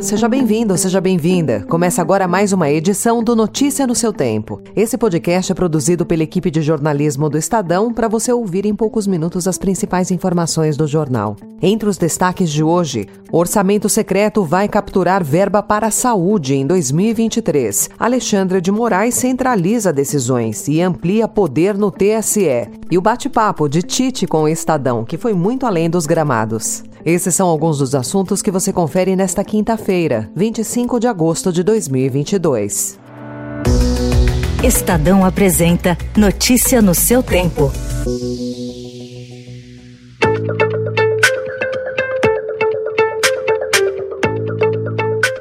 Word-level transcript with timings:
Seja 0.00 0.30
bem-vindo, 0.30 0.78
seja 0.78 0.98
bem-vinda. 0.98 1.62
Começa 1.68 2.00
agora 2.00 2.26
mais 2.26 2.54
uma 2.54 2.70
edição 2.70 3.22
do 3.22 3.36
Notícia 3.36 3.86
no 3.86 3.94
seu 3.94 4.14
Tempo. 4.14 4.62
Esse 4.74 4.96
podcast 4.96 5.52
é 5.52 5.54
produzido 5.54 6.06
pela 6.06 6.22
equipe 6.22 6.50
de 6.50 6.62
jornalismo 6.62 7.28
do 7.28 7.36
Estadão 7.36 7.92
para 7.92 8.08
você 8.08 8.32
ouvir 8.32 8.64
em 8.64 8.74
poucos 8.74 9.06
minutos 9.06 9.46
as 9.46 9.58
principais 9.58 10.10
informações 10.10 10.74
do 10.74 10.86
jornal. 10.86 11.36
Entre 11.60 11.86
os 11.86 11.98
destaques 11.98 12.50
de 12.50 12.62
hoje, 12.62 13.06
orçamento 13.30 13.90
secreto 13.90 14.42
vai 14.42 14.68
capturar 14.68 15.22
verba 15.22 15.62
para 15.62 15.88
a 15.88 15.90
saúde 15.90 16.54
em 16.54 16.66
2023. 16.66 17.90
Alexandre 17.98 18.62
de 18.62 18.72
Moraes 18.72 19.14
centraliza 19.14 19.92
decisões 19.92 20.66
e 20.66 20.80
amplia 20.80 21.28
poder 21.28 21.76
no 21.76 21.90
TSE. 21.90 22.70
E 22.90 22.96
o 22.96 23.02
bate-papo 23.02 23.68
de 23.68 23.82
Tite 23.82 24.26
com 24.26 24.44
o 24.44 24.48
Estadão, 24.48 25.04
que 25.04 25.18
foi 25.18 25.34
muito 25.34 25.66
além 25.66 25.90
dos 25.90 26.06
gramados. 26.06 26.84
Esses 27.04 27.34
são 27.34 27.48
alguns 27.48 27.78
dos 27.78 27.94
assuntos 27.94 28.42
que 28.42 28.50
você 28.50 28.72
confere 28.72 29.16
nesta 29.16 29.42
quinta-feira, 29.42 30.30
25 30.34 31.00
de 31.00 31.06
agosto 31.06 31.52
de 31.52 31.62
2022. 31.62 32.98
Estadão 34.62 35.24
apresenta 35.24 35.96
Notícia 36.16 36.82
no 36.82 36.94
seu 36.94 37.22
tempo. 37.22 37.72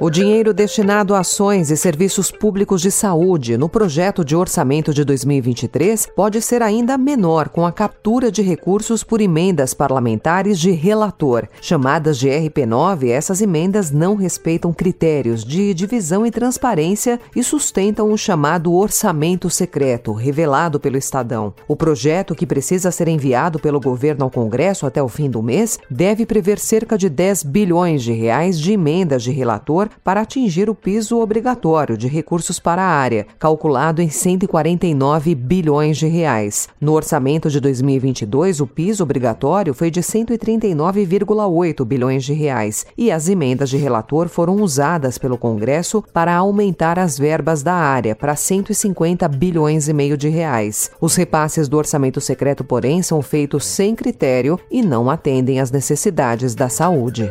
O 0.01 0.09
dinheiro 0.09 0.53
destinado 0.53 1.13
a 1.13 1.19
ações 1.19 1.69
e 1.69 1.75
serviços 1.75 2.31
públicos 2.31 2.81
de 2.81 2.89
saúde 2.89 3.57
no 3.57 3.67
projeto 3.67 4.23
de 4.23 4.33
orçamento 4.33 4.93
de 4.93 5.03
2023 5.03 6.07
pode 6.15 6.41
ser 6.41 6.61
ainda 6.61 6.97
menor 6.97 7.49
com 7.49 7.65
a 7.65 7.71
captura 7.71 8.31
de 8.31 8.41
recursos 8.41 9.03
por 9.03 9.19
emendas 9.19 9.73
parlamentares 9.73 10.57
de 10.57 10.71
relator. 10.71 11.49
Chamadas 11.61 12.17
de 12.17 12.29
RP9, 12.29 13.09
essas 13.09 13.41
emendas 13.41 13.91
não 13.91 14.15
respeitam 14.15 14.71
critérios 14.71 15.43
de 15.43 15.73
divisão 15.73 16.25
e 16.25 16.31
transparência 16.31 17.19
e 17.35 17.43
sustentam 17.43 18.09
o 18.13 18.17
chamado 18.17 18.73
orçamento 18.73 19.49
secreto, 19.49 20.13
revelado 20.13 20.79
pelo 20.79 20.95
Estadão. 20.95 21.53
O 21.67 21.75
projeto, 21.75 22.33
que 22.33 22.45
precisa 22.45 22.89
ser 22.89 23.09
enviado 23.09 23.59
pelo 23.59 23.81
governo 23.81 24.23
ao 24.23 24.31
Congresso 24.31 24.85
até 24.85 25.03
o 25.03 25.09
fim 25.09 25.29
do 25.29 25.43
mês, 25.43 25.77
deve 25.91 26.25
prever 26.25 26.57
cerca 26.57 26.97
de 26.97 27.09
10 27.09 27.43
bilhões 27.43 28.01
de 28.01 28.13
reais 28.13 28.57
de 28.57 28.71
emendas 28.71 29.23
de 29.23 29.31
relator 29.31 29.88
para 30.03 30.21
atingir 30.21 30.69
o 30.69 30.75
piso 30.75 31.19
obrigatório 31.19 31.97
de 31.97 32.07
recursos 32.07 32.59
para 32.59 32.81
a 32.81 32.87
área, 32.87 33.27
calculado 33.37 34.01
em 34.01 34.09
149 34.09 35.35
bilhões 35.35 35.97
de 35.97 36.07
reais. 36.07 36.67
No 36.79 36.93
orçamento 36.93 37.49
de 37.49 37.59
2022, 37.59 38.59
o 38.59 38.67
piso 38.67 39.03
obrigatório 39.03 39.73
foi 39.73 39.89
de 39.91 40.01
139,8 40.01 41.85
bilhões 41.85 42.23
de 42.23 42.33
reais 42.33 42.85
e 42.97 43.11
as 43.11 43.29
emendas 43.29 43.69
de 43.69 43.77
relator 43.77 44.27
foram 44.27 44.57
usadas 44.57 45.17
pelo 45.17 45.37
Congresso 45.37 46.03
para 46.13 46.35
aumentar 46.35 46.97
as 46.99 47.17
verbas 47.17 47.63
da 47.63 47.73
área 47.73 48.15
para 48.15 48.35
150 48.35 49.27
bilhões 49.27 49.87
e 49.87 49.93
meio 49.93 50.17
de 50.17 50.29
reais. 50.29 50.91
Os 50.99 51.15
repasses 51.15 51.67
do 51.67 51.77
orçamento 51.77 52.21
secreto, 52.21 52.63
porém, 52.63 53.01
são 53.01 53.21
feitos 53.21 53.65
sem 53.65 53.95
critério 53.95 54.59
e 54.69 54.81
não 54.81 55.09
atendem 55.09 55.59
às 55.59 55.71
necessidades 55.71 56.55
da 56.55 56.69
saúde. 56.69 57.29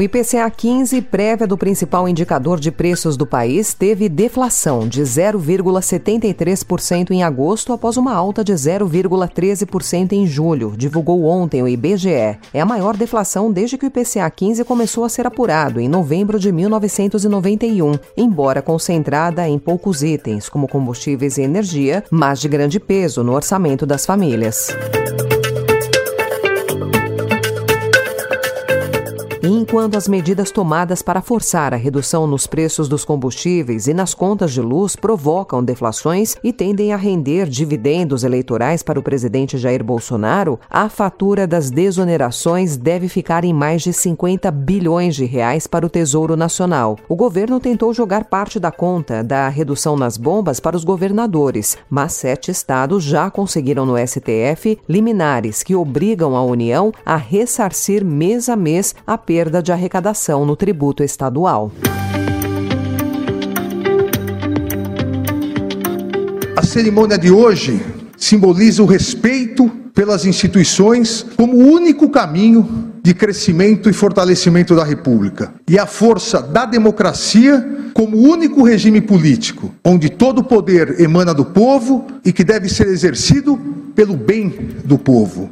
O 0.00 0.02
IPCA 0.02 0.48
15, 0.48 1.02
prévia 1.02 1.46
do 1.46 1.58
principal 1.58 2.08
indicador 2.08 2.58
de 2.58 2.70
preços 2.70 3.18
do 3.18 3.26
país, 3.26 3.74
teve 3.74 4.08
deflação 4.08 4.88
de 4.88 5.02
0,73% 5.02 7.10
em 7.10 7.22
agosto 7.22 7.74
após 7.74 7.98
uma 7.98 8.14
alta 8.14 8.42
de 8.42 8.54
0,13% 8.54 10.12
em 10.12 10.26
julho, 10.26 10.72
divulgou 10.74 11.26
ontem 11.26 11.62
o 11.62 11.68
IBGE. 11.68 12.38
É 12.54 12.60
a 12.62 12.64
maior 12.64 12.96
deflação 12.96 13.52
desde 13.52 13.76
que 13.76 13.84
o 13.84 13.88
IPCA 13.88 14.30
15 14.30 14.64
começou 14.64 15.04
a 15.04 15.08
ser 15.10 15.26
apurado, 15.26 15.78
em 15.78 15.86
novembro 15.86 16.40
de 16.40 16.50
1991, 16.50 17.92
embora 18.16 18.62
concentrada 18.62 19.46
em 19.46 19.58
poucos 19.58 20.02
itens, 20.02 20.48
como 20.48 20.66
combustíveis 20.66 21.36
e 21.36 21.42
energia, 21.42 22.02
mas 22.10 22.40
de 22.40 22.48
grande 22.48 22.80
peso 22.80 23.22
no 23.22 23.34
orçamento 23.34 23.84
das 23.84 24.06
famílias. 24.06 24.68
Enquanto 29.70 29.94
as 29.94 30.08
medidas 30.08 30.50
tomadas 30.50 31.00
para 31.00 31.22
forçar 31.22 31.72
a 31.72 31.76
redução 31.76 32.26
nos 32.26 32.44
preços 32.44 32.88
dos 32.88 33.04
combustíveis 33.04 33.86
e 33.86 33.94
nas 33.94 34.12
contas 34.12 34.52
de 34.52 34.60
luz 34.60 34.96
provocam 34.96 35.62
deflações 35.62 36.34
e 36.42 36.52
tendem 36.52 36.92
a 36.92 36.96
render 36.96 37.48
dividendos 37.48 38.24
eleitorais 38.24 38.82
para 38.82 38.98
o 38.98 39.02
presidente 39.02 39.56
Jair 39.56 39.84
Bolsonaro, 39.84 40.58
a 40.68 40.88
fatura 40.88 41.46
das 41.46 41.70
desonerações 41.70 42.76
deve 42.76 43.08
ficar 43.08 43.44
em 43.44 43.52
mais 43.52 43.82
de 43.82 43.92
50 43.92 44.50
bilhões 44.50 45.14
de 45.14 45.24
reais 45.24 45.68
para 45.68 45.86
o 45.86 45.88
Tesouro 45.88 46.36
Nacional. 46.36 46.98
O 47.08 47.14
governo 47.14 47.60
tentou 47.60 47.94
jogar 47.94 48.24
parte 48.24 48.58
da 48.58 48.72
conta 48.72 49.22
da 49.22 49.48
redução 49.48 49.96
nas 49.96 50.16
bombas 50.16 50.58
para 50.58 50.76
os 50.76 50.82
governadores, 50.82 51.78
mas 51.88 52.14
sete 52.14 52.50
estados 52.50 53.04
já 53.04 53.30
conseguiram 53.30 53.86
no 53.86 53.94
STF 53.96 54.80
liminares 54.88 55.62
que 55.62 55.76
obrigam 55.76 56.34
a 56.34 56.42
União 56.42 56.90
a 57.06 57.14
ressarcir 57.14 58.04
mês 58.04 58.48
a 58.48 58.56
mês 58.56 58.96
a 59.06 59.16
perda 59.16 59.59
de 59.62 59.72
arrecadação 59.72 60.44
no 60.44 60.56
tributo 60.56 61.02
estadual. 61.02 61.72
A 66.56 66.62
cerimônia 66.62 67.16
de 67.16 67.30
hoje 67.30 67.80
simboliza 68.16 68.82
o 68.82 68.86
respeito 68.86 69.68
pelas 69.94 70.24
instituições 70.24 71.26
como 71.36 71.56
o 71.56 71.72
único 71.72 72.08
caminho 72.10 72.90
de 73.02 73.14
crescimento 73.14 73.88
e 73.88 73.92
fortalecimento 73.92 74.74
da 74.74 74.84
República 74.84 75.54
e 75.68 75.78
a 75.78 75.86
força 75.86 76.40
da 76.40 76.64
democracia 76.64 77.90
como 77.94 78.16
único 78.16 78.62
regime 78.62 79.00
político 79.00 79.74
onde 79.84 80.10
todo 80.10 80.40
o 80.40 80.44
poder 80.44 81.00
emana 81.00 81.34
do 81.34 81.44
povo 81.44 82.06
e 82.24 82.32
que 82.32 82.44
deve 82.44 82.68
ser 82.68 82.88
exercido 82.88 83.58
pelo 83.94 84.16
bem 84.16 84.48
do 84.84 84.98
povo. 84.98 85.50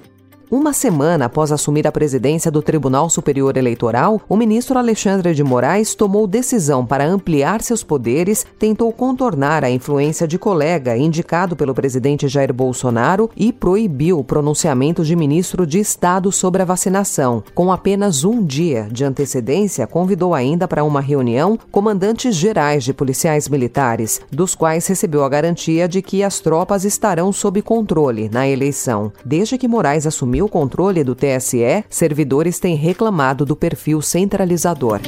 Uma 0.50 0.72
semana 0.72 1.26
após 1.26 1.52
assumir 1.52 1.86
a 1.86 1.92
presidência 1.92 2.50
do 2.50 2.62
Tribunal 2.62 3.10
Superior 3.10 3.58
Eleitoral, 3.58 4.18
o 4.26 4.34
ministro 4.34 4.78
Alexandre 4.78 5.34
de 5.34 5.44
Moraes 5.44 5.94
tomou 5.94 6.26
decisão 6.26 6.86
para 6.86 7.06
ampliar 7.06 7.60
seus 7.60 7.84
poderes, 7.84 8.46
tentou 8.58 8.90
contornar 8.90 9.62
a 9.62 9.68
influência 9.68 10.26
de 10.26 10.38
colega 10.38 10.96
indicado 10.96 11.54
pelo 11.54 11.74
presidente 11.74 12.26
Jair 12.28 12.50
Bolsonaro 12.54 13.28
e 13.36 13.52
proibiu 13.52 14.18
o 14.18 14.24
pronunciamento 14.24 15.04
de 15.04 15.14
ministro 15.14 15.66
de 15.66 15.80
Estado 15.80 16.32
sobre 16.32 16.62
a 16.62 16.64
vacinação. 16.64 17.44
Com 17.54 17.70
apenas 17.70 18.24
um 18.24 18.42
dia 18.42 18.88
de 18.90 19.04
antecedência, 19.04 19.86
convidou 19.86 20.32
ainda 20.32 20.66
para 20.66 20.82
uma 20.82 21.02
reunião 21.02 21.58
comandantes 21.70 22.34
gerais 22.34 22.84
de 22.84 22.94
policiais 22.94 23.50
militares, 23.50 24.22
dos 24.30 24.54
quais 24.54 24.86
recebeu 24.86 25.24
a 25.24 25.28
garantia 25.28 25.86
de 25.86 26.00
que 26.00 26.22
as 26.22 26.40
tropas 26.40 26.86
estarão 26.86 27.34
sob 27.34 27.60
controle 27.60 28.30
na 28.30 28.48
eleição. 28.48 29.12
Desde 29.22 29.58
que 29.58 29.68
Moraes 29.68 30.06
assumiu 30.06 30.37
assumiu 30.38 30.44
o 30.44 30.48
controle 30.48 31.02
do 31.02 31.14
TSE, 31.14 31.84
servidores 31.90 32.58
têm 32.58 32.76
reclamado 32.76 33.44
do 33.44 33.56
perfil 33.56 34.00
centralizador. 34.00 35.00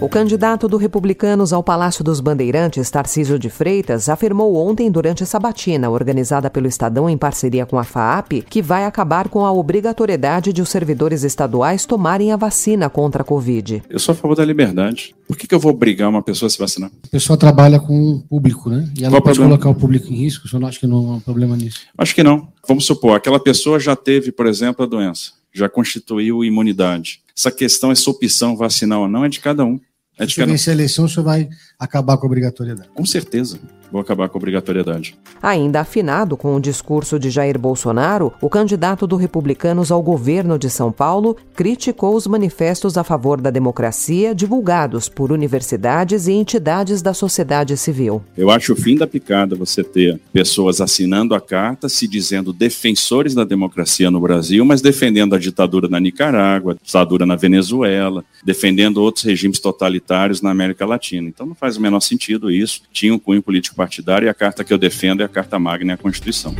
O 0.00 0.08
candidato 0.08 0.66
do 0.66 0.78
Republicanos 0.78 1.52
ao 1.52 1.62
Palácio 1.62 2.02
dos 2.02 2.20
Bandeirantes, 2.20 2.90
Tarcísio 2.90 3.38
de 3.38 3.50
Freitas, 3.50 4.08
afirmou 4.08 4.56
ontem 4.56 4.90
durante 4.90 5.22
a 5.22 5.26
sabatina 5.26 5.90
organizada 5.90 6.48
pelo 6.48 6.66
Estadão 6.66 7.08
em 7.08 7.18
parceria 7.18 7.66
com 7.66 7.78
a 7.78 7.84
FAAP 7.84 8.42
que 8.48 8.62
vai 8.62 8.86
acabar 8.86 9.28
com 9.28 9.44
a 9.44 9.52
obrigatoriedade 9.52 10.54
de 10.54 10.62
os 10.62 10.70
servidores 10.70 11.22
estaduais 11.22 11.84
tomarem 11.84 12.32
a 12.32 12.36
vacina 12.36 12.88
contra 12.88 13.20
a 13.20 13.24
Covid. 13.26 13.82
Eu 13.90 13.98
sou 13.98 14.14
a 14.14 14.16
favor 14.16 14.34
da 14.34 14.42
liberdade. 14.42 15.14
Por 15.28 15.36
que, 15.36 15.46
que 15.46 15.54
eu 15.54 15.60
vou 15.60 15.70
obrigar 15.70 16.08
uma 16.08 16.22
pessoa 16.22 16.46
a 16.46 16.50
se 16.50 16.58
vacinar? 16.58 16.90
A 17.04 17.08
pessoa 17.08 17.36
trabalha 17.36 17.78
com 17.78 18.14
o 18.14 18.20
público, 18.20 18.70
né? 18.70 18.90
E 18.98 19.04
ela 19.04 19.10
Qual 19.10 19.22
pode 19.22 19.38
problema? 19.38 19.58
colocar 19.58 19.78
o 19.78 19.78
público 19.78 20.10
em 20.10 20.16
risco. 20.16 20.46
O 20.46 20.48
senhor 20.48 20.60
não 20.60 20.68
acha 20.68 20.80
que 20.80 20.86
não 20.86 21.10
há 21.10 21.16
um 21.16 21.20
problema 21.20 21.58
nisso? 21.58 21.80
Acho 21.98 22.14
que 22.14 22.22
não. 22.22 22.48
Vamos 22.66 22.86
supor, 22.86 23.16
aquela 23.16 23.38
pessoa 23.38 23.78
já 23.78 23.94
teve, 23.94 24.32
por 24.32 24.46
exemplo, 24.46 24.82
a 24.82 24.88
doença, 24.88 25.32
já 25.52 25.68
constituiu 25.68 26.42
imunidade. 26.42 27.20
Essa 27.36 27.50
questão, 27.50 27.92
essa 27.92 28.08
opção 28.10 28.56
vacinal 28.56 29.02
ou 29.02 29.08
não, 29.08 29.26
é 29.26 29.28
de 29.28 29.40
cada 29.40 29.62
um. 29.62 29.78
É 30.20 30.26
Se 30.26 30.34
você 30.34 30.44
vencer 30.44 30.72
a 30.72 30.74
eleição, 30.74 31.08
você 31.08 31.22
vai 31.22 31.48
acabar 31.78 32.18
com 32.18 32.26
a 32.26 32.28
obrigatoriedade. 32.28 32.90
Com 32.94 33.06
certeza. 33.06 33.58
Vou 33.90 34.00
acabar 34.00 34.28
com 34.28 34.38
a 34.38 34.40
obrigatoriedade. 34.40 35.16
Ainda 35.42 35.80
afinado 35.80 36.36
com 36.36 36.54
o 36.54 36.60
discurso 36.60 37.18
de 37.18 37.30
Jair 37.30 37.58
Bolsonaro, 37.58 38.32
o 38.40 38.48
candidato 38.48 39.06
do 39.06 39.16
Republicanos 39.16 39.90
ao 39.90 40.02
governo 40.02 40.58
de 40.58 40.70
São 40.70 40.92
Paulo 40.92 41.36
criticou 41.54 42.14
os 42.14 42.26
manifestos 42.26 42.96
a 42.96 43.04
favor 43.04 43.40
da 43.40 43.50
democracia 43.50 44.34
divulgados 44.34 45.08
por 45.08 45.32
universidades 45.32 46.26
e 46.26 46.32
entidades 46.32 47.02
da 47.02 47.14
sociedade 47.14 47.76
civil. 47.76 48.22
Eu 48.36 48.50
acho 48.50 48.72
o 48.72 48.76
fim 48.76 48.96
da 48.96 49.06
picada 49.06 49.56
você 49.56 49.82
ter 49.82 50.20
pessoas 50.32 50.80
assinando 50.80 51.34
a 51.34 51.40
carta 51.40 51.88
se 51.88 52.06
dizendo 52.06 52.52
defensores 52.52 53.34
da 53.34 53.44
democracia 53.44 54.10
no 54.10 54.20
Brasil, 54.20 54.64
mas 54.64 54.80
defendendo 54.80 55.34
a 55.34 55.38
ditadura 55.38 55.88
na 55.88 56.00
Nicarágua, 56.00 56.72
a 56.72 56.84
ditadura 56.84 57.26
na 57.26 57.36
Venezuela, 57.36 58.24
defendendo 58.44 58.98
outros 58.98 59.24
regimes 59.24 59.58
totalitários 59.58 60.42
na 60.42 60.50
América 60.50 60.86
Latina. 60.86 61.28
Então 61.28 61.46
não 61.46 61.54
faz 61.54 61.76
o 61.76 61.80
menor 61.80 62.00
sentido 62.00 62.50
isso. 62.50 62.82
Tinha 62.92 63.14
um 63.14 63.18
cunho 63.18 63.42
político 63.42 63.76
partidário 63.80 64.26
e 64.26 64.28
a 64.28 64.34
carta 64.34 64.62
que 64.62 64.74
eu 64.74 64.76
defendo 64.76 65.22
é 65.22 65.24
a 65.24 65.28
Carta 65.28 65.58
Magna 65.58 65.92
e 65.92 65.94
a 65.94 65.96
Constituição. 65.96 66.54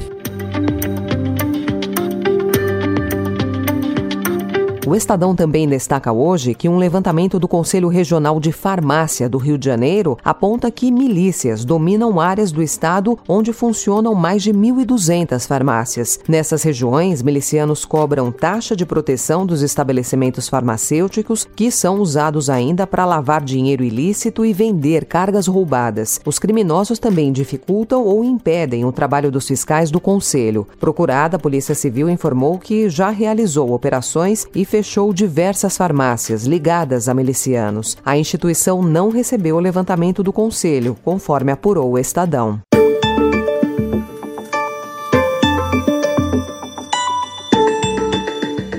O 4.91 4.97
Estadão 4.97 5.37
também 5.37 5.69
destaca 5.69 6.11
hoje 6.11 6.53
que 6.53 6.69
um 6.69 6.77
levantamento 6.77 7.39
do 7.39 7.47
Conselho 7.47 7.87
Regional 7.87 8.41
de 8.41 8.51
Farmácia 8.51 9.29
do 9.29 9.39
Rio 9.39 9.57
de 9.57 9.67
Janeiro 9.67 10.19
aponta 10.25 10.69
que 10.69 10.91
milícias 10.91 11.65
dominam 11.65 12.19
áreas 12.19 12.51
do 12.51 12.61
estado 12.61 13.17
onde 13.29 13.53
funcionam 13.53 14.17
mais 14.17 14.43
de 14.43 14.53
1.200 14.53 15.47
farmácias. 15.47 16.19
Nessas 16.29 16.65
regiões, 16.65 17.23
milicianos 17.23 17.85
cobram 17.85 18.33
taxa 18.33 18.75
de 18.75 18.85
proteção 18.85 19.47
dos 19.47 19.63
estabelecimentos 19.63 20.49
farmacêuticos 20.49 21.47
que 21.55 21.71
são 21.71 22.01
usados 22.01 22.51
ainda 22.51 22.85
para 22.85 23.07
lavar 23.07 23.45
dinheiro 23.45 23.85
ilícito 23.85 24.45
e 24.45 24.53
vender 24.53 25.05
cargas 25.05 25.47
roubadas. 25.47 26.21
Os 26.27 26.41
criminosos 26.41 26.99
também 26.99 27.31
dificultam 27.31 28.03
ou 28.03 28.25
impedem 28.25 28.85
o 28.85 28.91
trabalho 28.91 29.31
dos 29.31 29.47
fiscais 29.47 29.89
do 29.89 30.01
Conselho. 30.01 30.67
Procurada, 30.81 31.37
a 31.37 31.41
Polícia 31.41 31.77
Civil 31.77 32.11
informou 32.11 32.59
que 32.59 32.91
já 32.91 33.11
realizou 33.11 33.73
operações 33.73 34.49
e 34.53 34.65
fechou 34.65 34.80
fechou 34.81 35.12
diversas 35.12 35.77
farmácias 35.77 36.47
ligadas 36.47 37.06
a 37.06 37.12
milicianos. 37.12 37.99
A 38.03 38.17
instituição 38.17 38.81
não 38.82 39.11
recebeu 39.11 39.56
o 39.56 39.61
levantamento 39.61 40.23
do 40.23 40.32
conselho, 40.32 40.97
conforme 41.05 41.53
apurou 41.53 41.91
o 41.91 41.99
Estadão. 41.99 42.62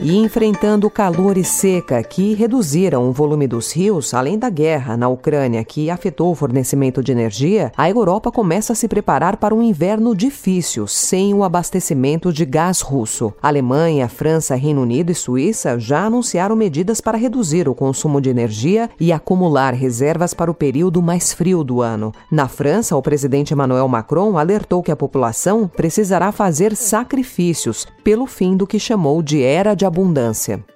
E 0.01 0.17
enfrentando 0.17 0.89
calor 0.89 1.37
e 1.37 1.43
seca 1.43 2.01
que 2.01 2.33
reduziram 2.33 3.07
o 3.07 3.11
volume 3.11 3.47
dos 3.47 3.71
rios, 3.71 4.15
além 4.15 4.37
da 4.37 4.49
guerra 4.49 4.97
na 4.97 5.07
Ucrânia 5.07 5.63
que 5.63 5.91
afetou 5.91 6.31
o 6.31 6.35
fornecimento 6.35 7.03
de 7.03 7.11
energia, 7.11 7.71
a 7.77 7.87
Europa 7.87 8.31
começa 8.31 8.73
a 8.73 8.75
se 8.75 8.87
preparar 8.87 9.37
para 9.37 9.53
um 9.53 9.61
inverno 9.61 10.15
difícil 10.15 10.87
sem 10.87 11.35
o 11.35 11.43
abastecimento 11.43 12.33
de 12.33 12.45
gás 12.45 12.81
russo. 12.81 13.31
Alemanha, 13.41 14.09
França, 14.09 14.55
Reino 14.55 14.81
Unido 14.81 15.11
e 15.11 15.15
Suíça 15.15 15.77
já 15.77 16.05
anunciaram 16.05 16.55
medidas 16.55 16.99
para 16.99 17.17
reduzir 17.17 17.69
o 17.69 17.75
consumo 17.75 18.19
de 18.19 18.29
energia 18.29 18.89
e 18.99 19.11
acumular 19.11 19.73
reservas 19.75 20.33
para 20.33 20.49
o 20.49 20.55
período 20.55 21.01
mais 21.01 21.31
frio 21.31 21.63
do 21.63 21.79
ano. 21.79 22.11
Na 22.31 22.47
França, 22.47 22.95
o 22.95 23.01
presidente 23.03 23.53
Emmanuel 23.53 23.87
Macron 23.87 24.35
alertou 24.37 24.81
que 24.81 24.91
a 24.91 24.95
população 24.95 25.67
precisará 25.67 26.31
fazer 26.31 26.75
sacrifícios 26.75 27.85
pelo 28.03 28.25
fim 28.25 28.57
do 28.57 28.65
que 28.65 28.79
chamou 28.79 29.21
de 29.21 29.43
era 29.43 29.75
de 29.75 29.90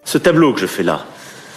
Ce 0.03 0.17
tableau 0.17 0.53
que 0.53 0.59
je 0.59 0.65
fais 0.65 0.83
là, 0.83 1.05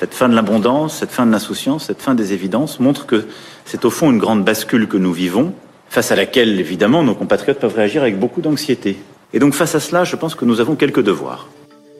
cette 0.00 0.14
fin 0.14 0.28
de 0.28 0.34
l'abondance, 0.34 0.98
cette 0.98 1.10
fin 1.10 1.26
de 1.26 1.32
l'insouciance, 1.32 1.86
cette 1.86 2.00
fin 2.00 2.14
des 2.14 2.32
évidences, 2.32 2.80
montre 2.80 3.06
que 3.06 3.26
c'est 3.64 3.84
au 3.84 3.90
fond 3.90 4.10
une 4.10 4.18
grande 4.18 4.44
bascule 4.44 4.86
que 4.88 4.96
nous 4.96 5.12
vivons, 5.12 5.52
face 5.88 6.12
à 6.12 6.16
laquelle, 6.16 6.60
évidemment, 6.60 7.02
nos 7.02 7.14
compatriotes 7.14 7.58
peuvent 7.58 7.74
réagir 7.74 8.02
avec 8.02 8.18
beaucoup 8.18 8.40
d'anxiété. 8.40 8.98
Et 9.32 9.38
donc, 9.38 9.54
face 9.54 9.74
à 9.74 9.80
cela, 9.80 10.04
je 10.04 10.16
pense 10.16 10.34
que 10.34 10.44
nous 10.44 10.60
avons 10.60 10.76
quelques 10.76 11.02
devoirs. 11.02 11.48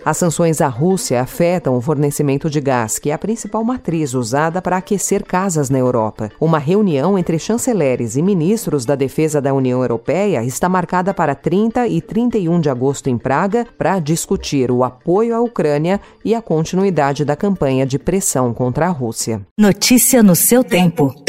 As 0.08 0.16
sanções 0.16 0.62
à 0.62 0.68
Rússia 0.68 1.20
afetam 1.20 1.76
o 1.76 1.82
fornecimento 1.82 2.48
de 2.48 2.62
gás, 2.62 2.98
que 2.98 3.10
é 3.10 3.12
a 3.12 3.18
principal 3.18 3.62
matriz 3.62 4.14
usada 4.14 4.62
para 4.62 4.78
aquecer 4.78 5.22
casas 5.22 5.68
na 5.68 5.78
Europa. 5.78 6.30
Uma 6.40 6.58
reunião 6.58 7.18
entre 7.18 7.38
chanceleres 7.38 8.16
e 8.16 8.22
ministros 8.22 8.86
da 8.86 8.94
Defesa 8.94 9.38
da 9.38 9.52
União 9.52 9.82
Europeia 9.82 10.42
está 10.42 10.66
marcada 10.66 11.12
para 11.12 11.34
30 11.34 11.86
e 11.88 12.00
31 12.00 12.58
de 12.58 12.70
agosto 12.70 13.10
em 13.10 13.18
Praga 13.18 13.66
para 13.76 13.98
discutir 13.98 14.70
o 14.70 14.82
apoio 14.82 15.36
à 15.36 15.42
Ucrânia 15.42 16.00
e 16.24 16.34
a 16.34 16.40
continuidade 16.40 17.22
da 17.22 17.36
campanha 17.36 17.84
de 17.84 17.98
pressão 17.98 18.54
contra 18.54 18.86
a 18.86 18.90
Rússia. 18.90 19.42
Notícia 19.58 20.22
no 20.22 20.34
seu 20.34 20.64
tempo. 20.64 21.27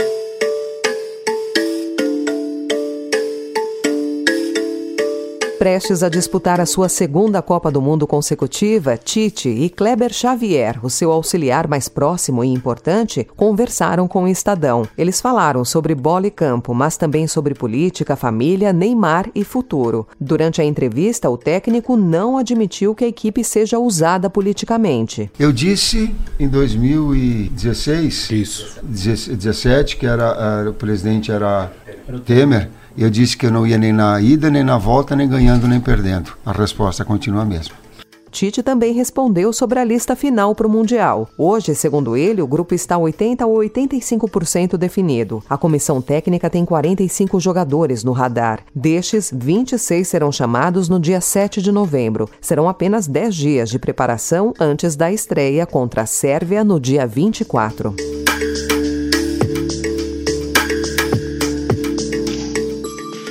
Prestes 5.59 6.01
a 6.03 6.07
disputar 6.07 6.61
a 6.61 6.65
sua 6.65 6.87
segunda 6.87 7.41
Copa 7.41 7.69
do 7.69 7.81
Mundo 7.81 8.07
consecutiva, 8.07 8.95
Tite 8.95 9.49
e 9.49 9.69
Kleber 9.69 10.13
Xavier, 10.13 10.79
o 10.81 10.89
seu 10.89 11.11
auxiliar 11.11 11.67
mais 11.67 11.89
próximo 11.89 12.45
e 12.45 12.47
importante, 12.47 13.27
conversaram 13.35 14.07
com 14.07 14.23
o 14.23 14.27
Estadão. 14.29 14.87
Eles 14.97 15.19
falaram 15.19 15.65
sobre 15.65 15.93
bola 15.93 16.27
e 16.27 16.31
campo, 16.31 16.73
mas 16.73 16.95
também 16.95 17.27
sobre 17.27 17.53
política, 17.53 18.15
família, 18.15 18.71
Neymar 18.71 19.29
e 19.35 19.43
futuro. 19.43 20.07
Durante 20.17 20.61
a 20.61 20.63
entrevista, 20.63 21.29
o 21.29 21.37
técnico 21.37 21.97
não 21.97 22.37
admitiu 22.37 22.95
que 22.95 23.03
a 23.03 23.09
equipe 23.09 23.43
seja 23.43 23.77
usada 23.77 24.29
politicamente. 24.29 25.29
Eu 25.37 25.51
disse 25.51 26.15
em 26.39 26.47
2016, 26.47 28.31
isso, 28.31 28.79
17 28.81 29.97
que 29.97 30.05
era, 30.05 30.61
era 30.61 30.69
o 30.69 30.73
presidente 30.73 31.33
era 31.33 31.69
Temer 32.25 32.69
eu 33.03 33.09
disse 33.09 33.37
que 33.37 33.45
eu 33.45 33.51
não 33.51 33.65
ia 33.65 33.77
nem 33.77 33.93
na 33.93 34.19
ida, 34.19 34.49
nem 34.49 34.63
na 34.63 34.77
volta, 34.77 35.15
nem 35.15 35.27
ganhando, 35.27 35.67
nem 35.67 35.79
perdendo. 35.79 36.31
A 36.45 36.51
resposta 36.51 37.05
continua 37.05 37.43
a 37.43 37.45
mesma. 37.45 37.75
Tite 38.31 38.61
também 38.61 38.93
respondeu 38.93 39.51
sobre 39.51 39.79
a 39.79 39.83
lista 39.83 40.15
final 40.15 40.53
para 40.53 40.67
o 40.67 40.69
Mundial. 40.69 41.27
Hoje, 41.37 41.73
segundo 41.73 42.15
ele, 42.15 42.41
o 42.41 42.47
grupo 42.47 42.75
está 42.75 42.97
80 42.97 43.45
ou 43.45 43.57
85% 43.57 44.77
definido. 44.77 45.43
A 45.49 45.57
comissão 45.57 46.01
técnica 46.01 46.49
tem 46.49 46.63
45 46.63 47.39
jogadores 47.39 48.03
no 48.03 48.11
radar. 48.11 48.59
Destes, 48.73 49.31
26 49.35 50.07
serão 50.07 50.31
chamados 50.31 50.87
no 50.87 50.99
dia 50.99 51.21
7 51.21 51.61
de 51.61 51.71
novembro. 51.71 52.29
Serão 52.39 52.69
apenas 52.69 53.07
10 53.07 53.35
dias 53.35 53.69
de 53.69 53.79
preparação 53.79 54.53
antes 54.59 54.95
da 54.95 55.11
estreia 55.11 55.65
contra 55.65 56.03
a 56.03 56.05
Sérvia 56.05 56.63
no 56.63 56.79
dia 56.79 57.07
24. 57.07 57.95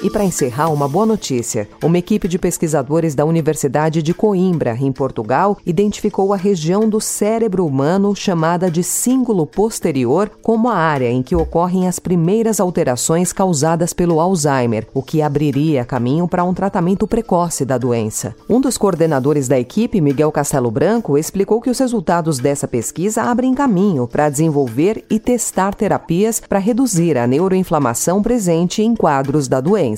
E 0.09 0.11
para 0.11 0.25
encerrar, 0.25 0.73
uma 0.73 0.89
boa 0.89 1.05
notícia. 1.05 1.69
Uma 1.85 1.99
equipe 1.99 2.27
de 2.29 2.39
pesquisadores 2.39 3.15
da 3.15 3.27
Universidade 3.27 4.03
de 4.03 4.15
Coimbra, 4.15 4.75
em 4.81 4.91
Portugal, 4.91 5.59
identificou 5.67 6.33
a 6.33 6.37
região 6.39 6.89
do 6.89 6.99
cérebro 6.99 7.67
humano 7.67 8.17
chamada 8.17 8.71
de 8.71 8.83
cíngulo 8.83 9.47
posterior 9.47 10.31
como 10.41 10.71
a 10.71 10.75
área 10.75 11.11
em 11.11 11.23
que 11.23 11.37
ocorrem 11.37 11.87
as 11.87 11.99
primeiras 11.99 12.59
alterações 12.59 13.35
causadas 13.35 13.93
pelo 13.93 14.19
Alzheimer, 14.19 14.87
o 14.95 15.03
que 15.03 15.21
abriria 15.21 15.85
caminho 15.85 16.27
para 16.27 16.43
um 16.43 16.55
tratamento 16.55 17.07
precoce 17.07 17.67
da 17.67 17.77
doença. 17.77 18.35
Um 18.49 18.63
dos 18.63 18.79
coordenadores 18.79 19.47
da 19.47 19.61
equipe, 19.61 20.01
Miguel 20.01 20.33
Castelo 20.33 20.71
Branco, 20.71 21.19
explicou 21.19 21.61
que 21.61 21.69
os 21.69 21.79
resultados 21.79 22.39
dessa 22.39 22.67
pesquisa 22.67 23.25
abrem 23.25 23.53
caminho 23.53 24.09
para 24.09 24.31
desenvolver 24.31 25.05
e 25.11 25.19
testar 25.19 25.75
terapias 25.75 26.41
para 26.41 26.59
reduzir 26.59 27.19
a 27.19 27.27
neuroinflamação 27.27 28.23
presente 28.23 28.81
em 28.81 28.97
quadros 28.97 29.49
da 29.49 29.61
doença 29.61 29.98